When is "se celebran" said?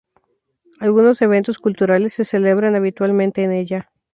2.15-2.73